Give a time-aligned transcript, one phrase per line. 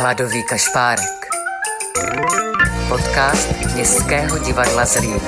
[0.00, 1.26] Hladový kašpárek.
[2.88, 5.20] Podcast Městského divadla Zlín.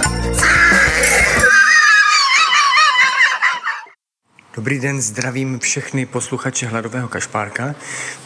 [4.54, 7.74] Dobrý den, zdravím všechny posluchače Hladového kašpárka.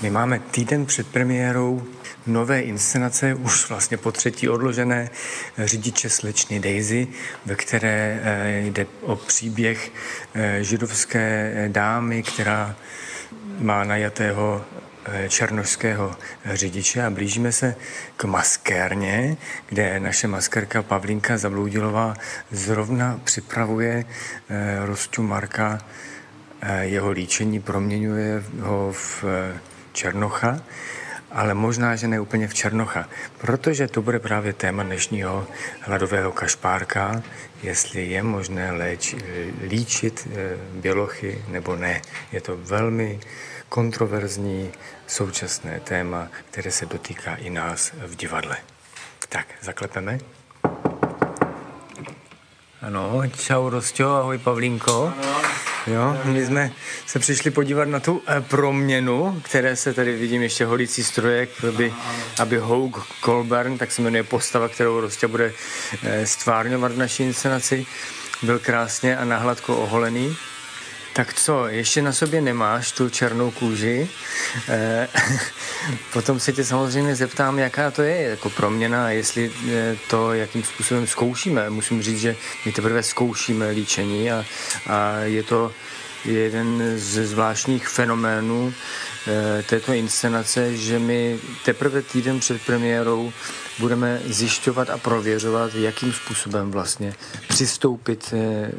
[0.03, 1.83] My máme týden před premiérou
[2.27, 5.11] nové inscenace, už vlastně po třetí odložené
[5.59, 7.09] řidiče slečny Daisy,
[7.47, 9.93] ve které eh, jde o příběh
[10.35, 12.77] eh, židovské dámy, která
[13.59, 14.65] má najatého
[15.05, 16.17] eh, černožského
[16.53, 17.75] řidiče a blížíme se
[18.17, 19.36] k maskérně,
[19.68, 22.14] kde naše maskerka Pavlínka Zabloudilová
[22.50, 24.04] zrovna připravuje
[24.85, 25.79] Rostu Marka
[26.81, 29.25] jeho líčení, proměňuje ho v
[29.93, 30.61] Černocha
[31.34, 35.47] ale možná, že ne úplně v Černocha, protože to bude právě téma dnešního
[35.81, 37.23] hladového kašpárka,
[37.62, 39.14] jestli je možné léč,
[39.69, 42.03] líčit eh, bělochy nebo ne.
[42.33, 43.20] Je to velmi
[43.75, 44.73] kontroverzní
[45.06, 48.57] současné téma, které se dotýká i nás v divadle.
[49.29, 50.19] Tak, zaklepeme.
[52.83, 55.13] Ano, čau Rostio, ahoj Pavlínko.
[55.23, 55.43] Ano.
[55.87, 56.73] Jo, my jsme
[57.07, 61.95] se přišli podívat na tu eh, proměnu, které se tady vidím ještě holící strojek, aby,
[62.39, 65.53] aby Hogue Colburn, tak se jmenuje postava, kterou Rostě bude
[66.03, 67.87] eh, stvárňovat v naší inscenaci,
[68.43, 70.37] byl krásně a nahladko oholený.
[71.15, 74.09] Tak co, ještě na sobě nemáš tu černou kůži.
[74.69, 75.09] E,
[76.12, 79.53] potom se tě samozřejmě zeptám, jaká to je jako proměna, jestli
[80.11, 81.70] to, jakým způsobem zkoušíme.
[81.70, 84.45] Musím říct, že my teprve zkoušíme líčení a,
[84.87, 85.73] a je to
[86.25, 88.75] jeden ze zvláštních fenoménů
[89.27, 93.33] e, této inscenace, že my teprve týden před premiérou
[93.79, 97.15] budeme zjišťovat a prověřovat, jakým způsobem vlastně
[97.48, 98.35] přistoupit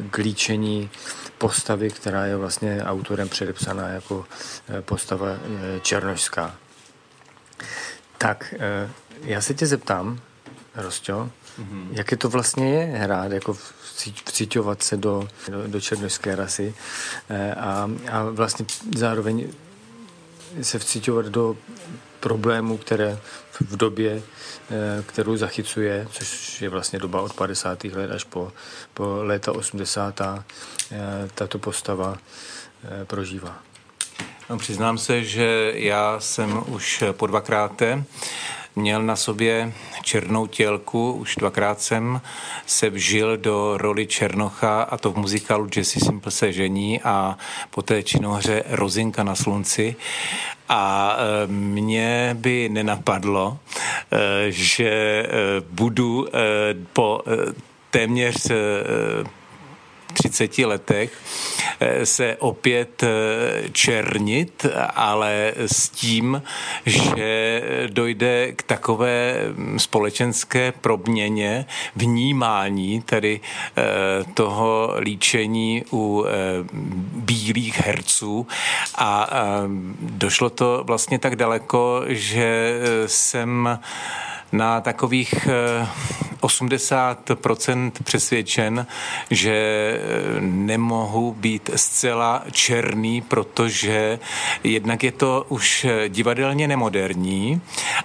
[0.09, 0.89] k líčení
[1.38, 4.25] postavy, která je vlastně autorem předepsaná jako
[4.69, 6.55] eh, postava eh, černožská.
[8.17, 8.89] Tak, eh,
[9.23, 10.19] já se tě zeptám,
[10.75, 11.88] Rostio, mm-hmm.
[11.91, 13.57] jak je to vlastně je hrát, jako
[14.25, 16.75] vcíťovat se do, do, do černožské rasy
[17.57, 18.66] a, a vlastně
[18.96, 19.47] zároveň
[20.61, 21.57] se vcíťovat do
[22.19, 23.19] problémů, které
[23.61, 24.21] v době,
[24.69, 27.83] eh, kterou zachycuje, což je vlastně doba od 50.
[27.83, 28.51] let až po,
[28.93, 30.43] po léta 80.
[30.91, 32.17] Eh, tato postava
[32.83, 33.59] eh, prožívá.
[34.49, 38.03] No, přiznám se, že já jsem už po dvakráte
[38.75, 42.22] měl na sobě černou tělku, už dvakrát jsem
[42.66, 47.38] se vžil do roli Černocha a to v muzikálu Jesse Simple se žení a
[47.69, 49.96] poté činohře Rozinka na slunci.
[50.69, 53.58] A e, mě by nenapadlo,
[54.12, 55.25] e, že e,
[55.69, 56.28] budu
[56.94, 57.22] po
[57.90, 58.52] téměř
[60.16, 61.12] 30 letech
[61.80, 63.09] eh, se opět eh,
[63.72, 64.66] černit,
[64.96, 66.42] ale s tím,
[66.86, 69.36] že dojde k takové
[69.78, 71.66] společenské probměně
[71.96, 73.40] vnímání tedy
[73.78, 73.84] eh,
[74.34, 76.26] toho líčení u
[77.14, 78.47] bílých herců.
[78.97, 79.30] A
[80.00, 83.80] došlo to vlastně tak daleko, že jsem
[84.57, 85.47] na takových
[86.41, 88.88] 80% eh, přesvědčen,
[89.29, 94.19] že eh, nemohu být zcela černý, protože
[94.63, 97.61] jednak je to už divadelně nemoderní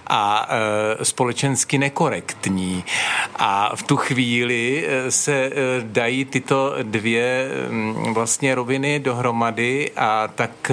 [0.06, 2.84] a eh, společensky nekorektní.
[3.36, 5.50] A v tu chvíli se
[5.82, 10.72] dají tyto dvě mm, vlastně roviny dohromady a tak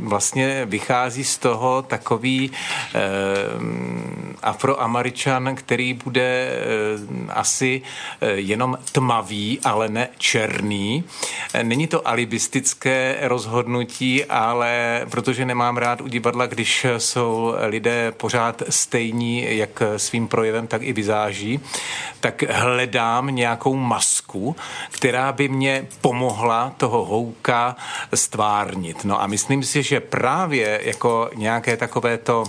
[0.00, 2.50] vlastně vychází z toho takový
[4.54, 7.82] afroameričan, který bude eh, asi
[8.20, 11.04] eh, jenom tmavý, ale ne černý.
[11.54, 18.62] Eh, není to alibistické rozhodnutí, ale protože nemám rád u divadla, když jsou lidé pořád
[18.68, 21.60] stejní, jak svým projevem, tak i vizáží,
[22.20, 24.56] tak hledám nějakou masku,
[24.90, 27.76] která by mě pomohla toho houka
[28.14, 29.04] stvárnit.
[29.04, 32.44] No a myslím si, že právě jako nějaké takové to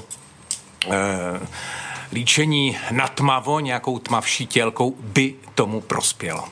[0.92, 1.40] eh,
[2.14, 6.44] líčení na tmavo, nějakou tmavší tělkou, by tomu prospělo.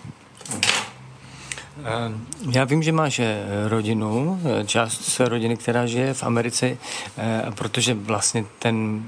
[1.78, 2.12] Eh,
[2.52, 6.78] já vím, že máš eh, rodinu, eh, část své rodiny, která žije v Americe,
[7.56, 9.06] protože vlastně ten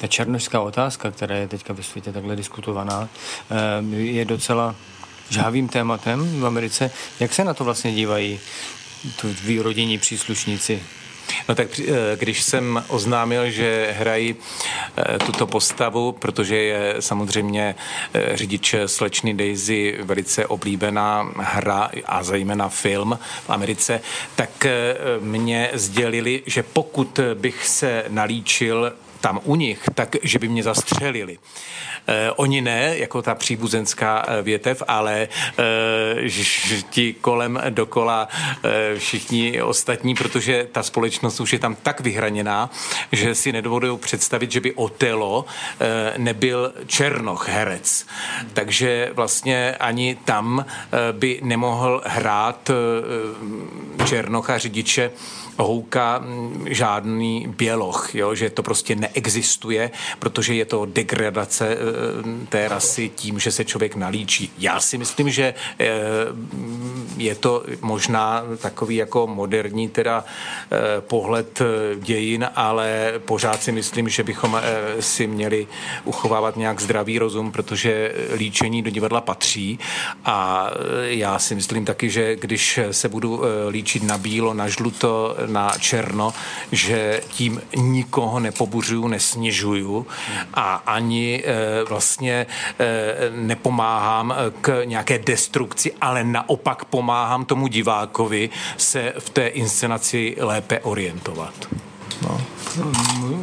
[0.00, 3.08] ta černožská otázka, která je teďka ve světě takhle diskutovaná,
[3.90, 4.74] je docela
[5.30, 6.90] žhavým tématem v Americe.
[7.20, 8.40] Jak se na to vlastně dívají
[9.16, 10.80] tví rodinní příslušníci
[11.48, 11.80] No tak
[12.16, 14.36] když jsem oznámil, že hrají
[15.26, 17.74] tuto postavu, protože je samozřejmě
[18.34, 24.00] řidič slečny Daisy velice oblíbená hra a zejména film v Americe,
[24.36, 24.66] tak
[25.20, 28.92] mě sdělili, že pokud bych se nalíčil
[29.24, 31.38] tam u nich, tak že by mě zastřelili.
[32.06, 35.28] Eh, oni ne, jako ta příbuzenská eh, větev, ale
[35.58, 42.70] eh, ti kolem dokola eh, všichni ostatní, protože ta společnost už je tam tak vyhraněná,
[43.12, 45.44] že si nedovolují představit, že by Otelo
[45.80, 48.06] eh, nebyl Černoch herec.
[48.52, 50.64] Takže vlastně ani tam
[51.12, 55.10] by nemohl hrát eh, Černocha řidiče
[55.56, 56.24] houka
[56.66, 58.34] žádný běloch, jo?
[58.34, 63.96] že to prostě neexistuje, protože je to degradace eh, té rasy tím, že se člověk
[63.96, 64.52] nalíčí.
[64.58, 65.86] Já si myslím, že eh,
[67.16, 70.24] je to možná takový jako moderní teda
[71.00, 71.62] pohled
[72.00, 74.60] dějin, ale pořád si myslím, že bychom
[75.00, 75.66] si měli
[76.04, 79.78] uchovávat nějak zdravý rozum, protože líčení do divadla patří
[80.24, 80.70] a
[81.00, 86.34] já si myslím taky, že když se budu líčit na bílo, na žluto, na černo,
[86.72, 90.06] že tím nikoho nepobuřuju, nesnižuju
[90.54, 92.46] a ani e, vlastně
[92.78, 92.86] e,
[93.30, 101.54] nepomáhám k nějaké destrukci, ale naopak pomáhám tomu divákovi se v té inscenaci lépe orientovat.
[102.22, 102.40] No.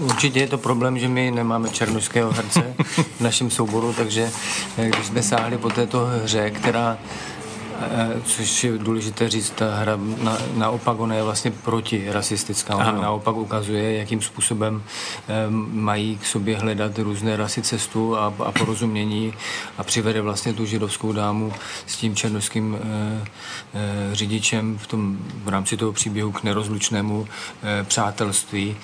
[0.01, 2.73] Určitě je to problém, že my nemáme černožského herce
[3.17, 4.31] v našem souboru, takže
[4.77, 7.30] když jsme sáhli po této hře, která Eh,
[8.23, 12.75] což je důležité říct, ta hra na, naopak ona je vlastně protirasistická.
[12.75, 13.01] Ona ano.
[13.01, 14.83] naopak ukazuje, jakým způsobem
[15.71, 19.33] mají k sobě hledat různé rasy cestu a, a porozumění
[19.77, 21.53] a přivede vlastně tu židovskou dámu
[21.87, 23.27] s tím černoským eh,
[23.73, 27.27] eh, řidičem v, tom, v rámci toho příběhu k nerozlučnému
[27.63, 28.75] eh, přátelství,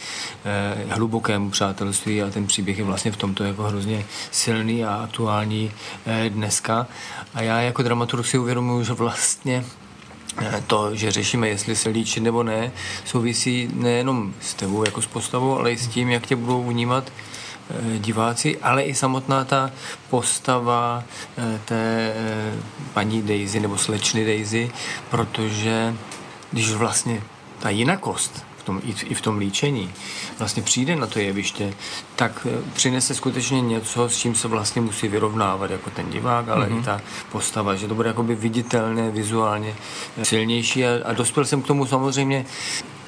[0.90, 5.72] hlubokému přátelství a ten příběh je vlastně v tomto jako hrozně silný a aktuální
[6.30, 6.88] dneska.
[7.34, 9.66] A já jako dramaturg si uvědomuji, že vlastně
[10.42, 12.72] eh, to, že řešíme, jestli se líčit nebo ne,
[13.06, 17.12] souvisí nejenom s tebou jako s postavou, ale i s tím, jak tě budou vnímat
[17.12, 19.72] eh, diváci, ale i samotná ta
[20.10, 21.04] postava
[21.38, 22.14] eh, té
[22.94, 24.72] paní Daisy nebo slečny Daisy,
[25.10, 25.96] protože
[26.52, 27.24] když vlastně
[27.60, 29.90] ta jinakost tom, i, v, i v tom líčení
[30.38, 31.74] vlastně přijde na to jeviště,
[32.16, 36.66] tak eh, přinese skutečně něco, s čím se vlastně musí vyrovnávat jako ten divák, ale
[36.66, 36.72] mm-hmm.
[36.72, 36.84] i mhm.
[36.84, 39.76] ta postava, že to bude jakoby viditelné, vizuálně
[40.18, 42.46] eh, silnější a, a dospěl jsem k tomu samozřejmě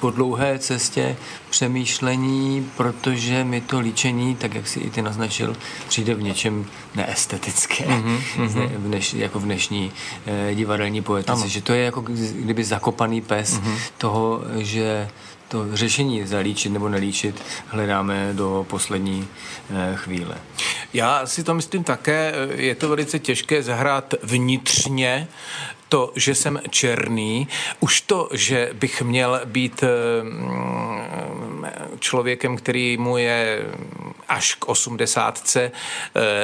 [0.00, 1.16] po dlouhé cestě
[1.50, 5.56] přemýšlení, protože mi to líčení, tak jak si i ty naznačil,
[5.88, 8.18] přijde v něčem neestetické, mm-hmm.
[8.78, 9.92] v dneš, jako v dnešní
[10.26, 13.76] eh, divadelní poetice, že to je jako kdyby zakopaný pes mm-hmm.
[13.98, 15.08] toho, že
[15.50, 19.28] to řešení zalíčit nebo nelíčit hledáme do poslední
[19.70, 20.34] eh, chvíle.
[20.92, 25.28] Já si to myslím také, eh, je to velice těžké zahrát vnitřně
[25.88, 27.48] to, že jsem černý,
[27.80, 29.88] už to, že bych měl být eh,
[31.98, 33.62] člověkem, který mu je
[34.30, 35.70] až k osmdesátce,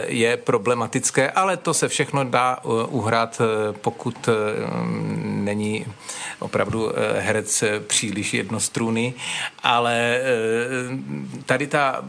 [0.06, 3.40] je problematické, ale to se všechno dá uhrát,
[3.80, 4.28] pokud
[5.24, 5.86] není
[6.38, 9.14] opravdu herec příliš jednostrůný,
[9.62, 10.20] ale
[11.46, 12.04] tady ta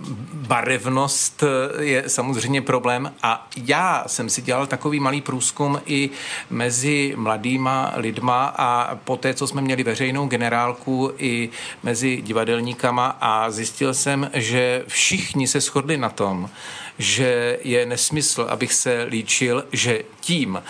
[0.47, 1.43] barevnost
[1.79, 3.13] je samozřejmě problém.
[3.23, 6.09] A já jsem si dělal takový malý průzkum i
[6.49, 11.49] mezi mladýma lidma a po té, co jsme měli veřejnou generálku i
[11.83, 16.49] mezi divadelníkama a zjistil jsem, že všichni se shodli na tom,
[16.97, 20.63] že je nesmysl, abych se líčil, že tím,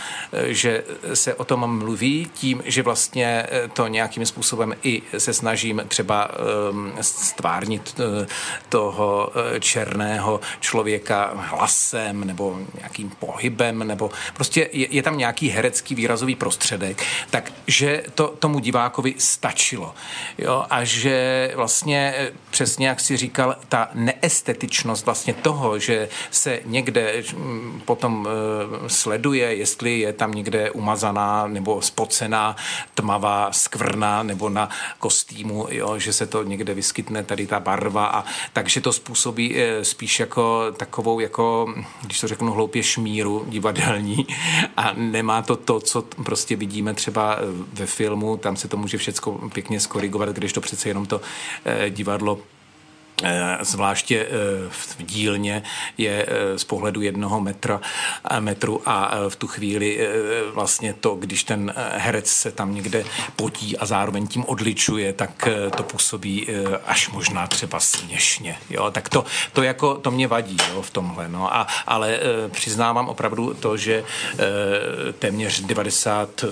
[0.46, 0.84] že
[1.14, 6.30] se o tom mluví, tím, že vlastně to nějakým způsobem i se snažím třeba
[6.70, 8.26] um, stvárnit uh,
[8.70, 17.04] toho černého člověka hlasem nebo nějakým pohybem, nebo prostě je, tam nějaký herecký výrazový prostředek,
[17.30, 19.94] takže to tomu divákovi stačilo.
[20.38, 20.66] Jo?
[20.70, 27.24] A že vlastně eh, přesně, jak si říkal, ta neestetičnost vlastně toho, že se někde
[27.34, 28.28] hm, potom
[28.88, 32.56] sleduje, jestli je tam někde umazaná nebo spocená
[32.94, 38.06] tmavá skvrna nebo na kostýmu, jo, že se to někde vyskytne tady ta barva.
[38.06, 41.74] A takže to způsobí uh, spíš jako takovou jako,
[42.04, 44.28] když to řeknu hloupě, šmíru divadelní.
[44.78, 47.38] A nemá to to, co prostě vidíme třeba
[47.74, 51.24] ve filmu, tam se to může všechno pěkně skorigovat, když to přece jenom to uh,
[51.90, 52.57] divadlo Eh,
[53.62, 55.64] zvláště eh, v dílně
[55.98, 57.82] je eh, z pohledu jednoho metra,
[58.40, 60.08] metru a v tu chvíli
[60.54, 63.06] vlastně to, když ten herec se tam někde
[63.36, 65.48] potí a zároveň tím odličuje, tak
[65.78, 66.48] to působí
[66.86, 68.58] až možná třeba směšně.
[68.70, 68.92] Jo?
[68.92, 71.30] Tak to, to, jako, to mě vadí jo, v tomhle.
[71.30, 71.56] No.
[71.56, 72.20] A, ale
[72.52, 74.04] přiznávám opravdu to, že
[75.20, 76.46] téměř 90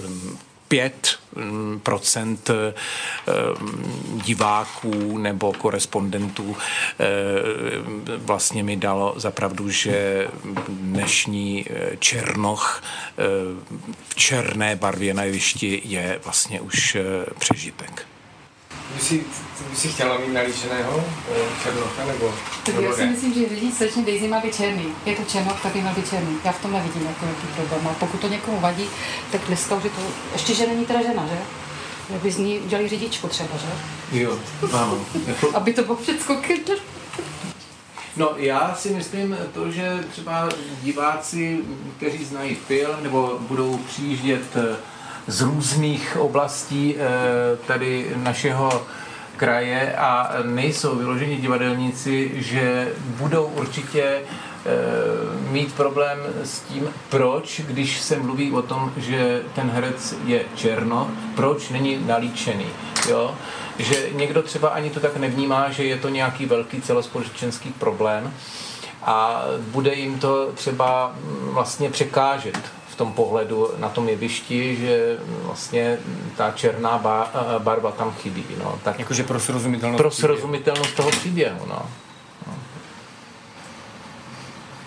[0.67, 2.73] 5 mm, procent eh,
[4.25, 6.57] diváků nebo korespondentů
[6.99, 7.05] eh,
[8.17, 10.27] vlastně mi dalo zapravdu, že
[10.69, 12.83] dnešní eh, Černoch
[14.09, 16.97] v černé barvě na jevišti je vlastně už
[17.39, 18.14] přežitek.
[18.93, 19.23] By si,
[19.69, 22.33] by si chtěla mít nalíčeného eh, černocha nebo,
[22.65, 23.11] tak já si ne?
[23.11, 24.85] myslím, že řidič slečny Daisy má být černý.
[25.05, 26.37] Je to černoch, tak by měl být černý.
[26.43, 27.87] Já v tom nevidím jako nějaký problém.
[27.87, 28.85] A pokud to někomu vadí,
[29.31, 30.01] tak dneska už je to...
[30.33, 31.37] Ještě, že není teda žena, že?
[32.09, 33.67] Jak by z ní udělali řidičku třeba, že?
[34.19, 34.39] Jo,
[34.73, 35.05] ano.
[35.27, 35.51] Jako...
[35.53, 36.41] Aby to bylo všechno
[38.17, 40.49] No já si myslím to, že třeba
[40.83, 41.59] diváci,
[41.97, 44.75] kteří znají film nebo budou přijíždět eh,
[45.27, 48.83] z různých oblastí eh, tady našeho
[49.37, 54.21] kraje a nejsou vyloženi divadelníci, že budou určitě eh,
[55.51, 61.11] mít problém s tím, proč, když se mluví o tom, že ten herec je černo,
[61.35, 62.65] proč není nalíčený.
[63.09, 63.35] Jo?
[63.79, 68.33] Že někdo třeba ani to tak nevnímá, že je to nějaký velký celospolečenský problém
[69.03, 75.97] a bude jim to třeba vlastně překážet v tom pohledu na tom jevišti, že vlastně
[76.37, 77.03] ta černá
[77.59, 78.45] barva tam chybí.
[78.63, 78.79] No.
[78.83, 81.81] Tak Jakože pro srozumitelnost Pro srozumitelnost toho příběhu, no.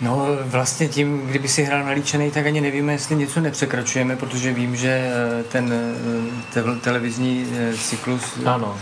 [0.01, 4.77] No vlastně tím, kdyby si hrál nalíčený, tak ani nevíme, jestli něco nepřekračujeme, protože vím,
[4.77, 8.79] že eh, ten eh, te- televizní eh, cyklus ano.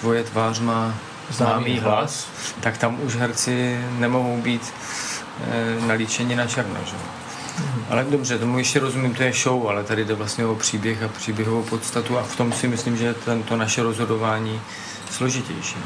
[0.00, 0.94] Tvoje tvář má
[1.30, 2.28] známý hlas,
[2.60, 4.72] tak tam už herci nemohou být
[5.86, 6.80] nalíčeni na černo.
[6.84, 7.17] Že?
[7.90, 11.08] Ale dobře, tomu ještě rozumím, to je show, ale tady jde vlastně o příběh a
[11.08, 14.60] příběhovou podstatu a v tom si myslím, že je tento naše rozhodování
[15.10, 15.76] složitější.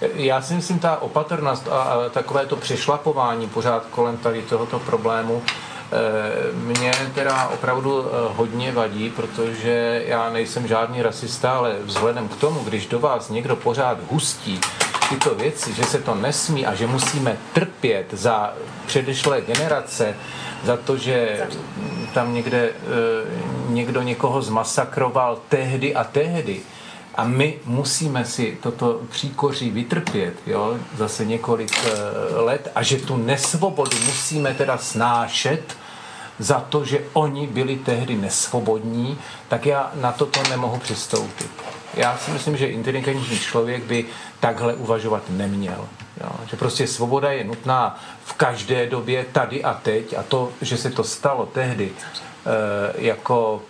[0.00, 6.52] Já si myslím, ta opatrnost a, takové to přešlapování pořád kolem tady tohoto problému eh,
[6.52, 12.60] mě teda opravdu eh, hodně vadí, protože já nejsem žádný rasista, ale vzhledem k tomu,
[12.60, 14.60] když do vás někdo pořád hustí
[15.08, 18.54] tyto věci, že se to nesmí a že musíme trpět za
[18.86, 20.14] předešlé generace,
[20.64, 21.46] za to, že
[22.14, 22.72] tam někde eh,
[23.68, 26.60] někdo někoho zmasakroval tehdy a tehdy,
[27.18, 31.90] a my musíme si toto příkoří vytrpět, jo, zase několik eh,
[32.40, 35.76] let a že tu nesvobodu musíme teda snášet
[36.38, 41.50] za to, že oni byli tehdy nesvobodní, tak já na toto nemohu přistoupit.
[41.98, 44.06] Já si myslím, že inteligentní člověk by
[44.40, 45.88] takhle uvažovat neměl.
[46.20, 46.30] Jo?
[46.50, 50.90] Že prostě svoboda je nutná v každé době, tady a teď a to, že se
[50.90, 53.62] to stalo tehdy e, jako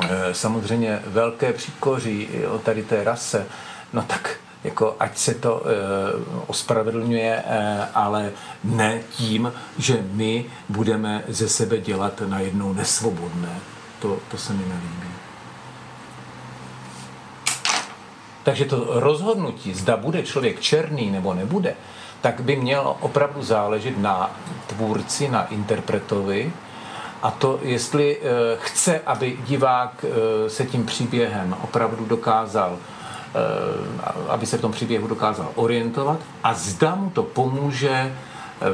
[0.00, 3.46] e, samozřejmě velké příkoří o tady té rase,
[3.92, 5.70] no tak jako ať se to e,
[6.46, 8.32] ospravedlňuje, e, ale
[8.64, 13.60] ne tím, že my budeme ze sebe dělat najednou nesvobodné.
[13.98, 15.11] To, to se mi nelíbí.
[18.42, 21.74] Takže to rozhodnutí, zda bude člověk černý nebo nebude,
[22.20, 24.30] tak by mělo opravdu záležet na
[24.66, 26.52] tvůrci, na interpretovi,
[27.22, 33.38] a to, jestli eh, chce, aby divák eh, se tím příběhem opravdu dokázal, eh,
[34.28, 38.16] aby se v tom příběhu dokázal orientovat a zda mu to pomůže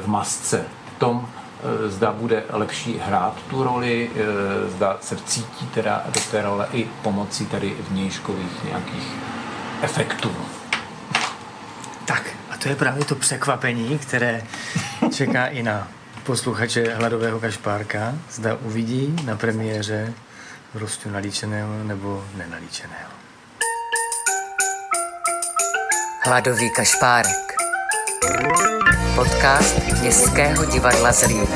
[0.00, 0.64] v masce,
[0.96, 1.28] v tom,
[1.86, 4.10] zda bude lepší hrát tu roli,
[4.68, 9.12] zda se cítí teda do té role i pomocí tady vnějškových nějakých
[9.82, 10.36] efektů.
[12.04, 14.42] Tak a to je právě to překvapení, které
[15.14, 15.88] čeká i na
[16.24, 18.14] posluchače Hladového kašpárka.
[18.30, 20.14] Zda uvidí na premiéře
[20.74, 23.10] Rostu nalíčeného nebo nenalíčeného.
[26.24, 27.54] Hladový kašpárek.
[29.14, 31.48] Podcast Městského divadla Zlín.